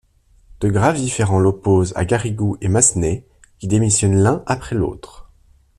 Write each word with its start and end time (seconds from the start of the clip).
De 0.61 0.67
graves 0.69 0.95
différends 0.95 1.37
l’opposent 1.37 1.93
à 1.95 2.05
Garrigou 2.05 2.57
et 2.59 2.69
Massenet, 2.69 3.27
qui 3.59 3.67
démissionnent 3.67 4.17
l’un 4.19 4.41
après 4.47 4.73
l’autre. 4.75 5.29